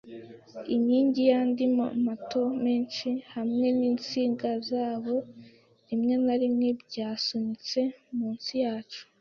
[0.75, 1.63] inkingi yandi
[2.07, 5.15] mato menshi, hamwe ninsinga zabo
[5.89, 7.81] rimwe na rimwe byasunitswe
[8.17, 9.01] munsi yacu